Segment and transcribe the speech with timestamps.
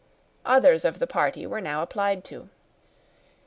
[0.45, 2.49] Others of the party were now applied to.